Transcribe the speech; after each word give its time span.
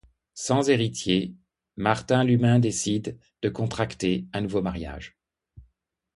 Sans 0.33 0.67
héritier, 0.71 1.35
Martin 1.77 2.23
l'Humain 2.23 2.57
décide 2.57 3.19
de 3.43 3.49
contracter 3.49 4.25
un 4.33 4.41
nouveau 4.41 4.63
mariage. 4.63 5.15